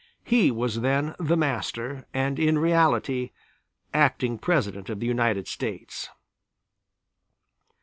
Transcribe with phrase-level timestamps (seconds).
[0.23, 3.29] He was then the Master, and in reality
[3.93, 6.09] Acting President of the United States.